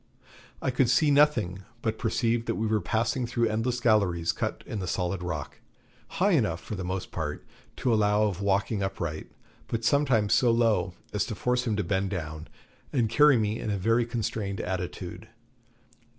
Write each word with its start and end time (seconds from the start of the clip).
I 0.63 0.71
could 0.71 0.89
see 0.89 1.11
nothing, 1.11 1.61
but 1.83 1.99
perceived 1.99 2.47
that 2.47 2.55
we 2.55 2.65
were 2.65 2.81
passing 2.81 3.27
through 3.27 3.47
endless 3.49 3.79
galleries 3.79 4.31
cut 4.31 4.63
in 4.65 4.79
the 4.79 4.87
solid 4.87 5.21
rock, 5.21 5.59
high 6.17 6.31
enough, 6.31 6.59
for 6.59 6.73
the 6.73 6.83
most 6.83 7.11
part, 7.11 7.45
to 7.75 7.93
allow 7.93 8.23
of 8.23 8.41
walking 8.41 8.81
upright, 8.81 9.29
but 9.67 9.85
sometimes 9.85 10.33
so 10.33 10.49
low 10.49 10.95
as 11.13 11.23
to 11.25 11.35
force 11.35 11.67
him 11.67 11.75
to 11.75 11.83
bend 11.83 12.09
down 12.09 12.47
and 12.91 13.11
carry 13.11 13.37
me 13.37 13.59
in 13.59 13.69
a 13.69 13.77
very 13.77 14.07
constrained 14.07 14.59
attitude. 14.59 15.27